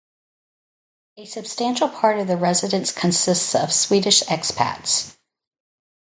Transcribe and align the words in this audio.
A 1.17 1.25
substantial 1.25 1.87
part 1.87 2.17
of 2.17 2.25
the 2.25 2.35
residents 2.35 2.91
consists 2.91 3.53
of 3.53 3.71
Swedish 3.71 4.23
expats. 4.23 5.15